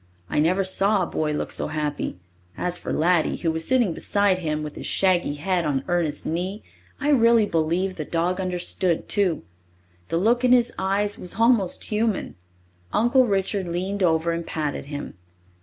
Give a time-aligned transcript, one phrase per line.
[0.31, 2.17] I never saw a boy look so happy.
[2.57, 6.63] As for Laddie, who was sitting beside him with his shaggy head on Ernest's knee,
[6.99, 9.43] I really believe the dog understood, too.
[10.09, 12.33] The look in his eyes was almost human.
[12.91, 15.19] Uncle Richard leaned over and patted him.